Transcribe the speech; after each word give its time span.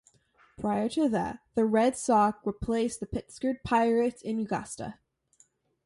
Prior 0.59 0.89
to 0.89 1.07
that, 1.09 1.41
the 1.53 1.63
Red 1.63 1.95
Sox 1.95 2.39
replaced 2.43 3.01
the 3.01 3.05
Pittsburgh 3.05 3.57
Pirates 3.63 4.23
in 4.23 4.39
Augusta. 4.39 4.97